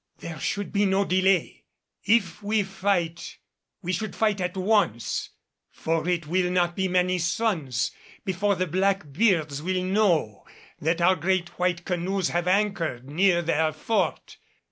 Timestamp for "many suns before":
6.87-8.55